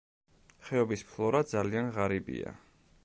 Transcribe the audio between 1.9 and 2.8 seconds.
ღარიბია.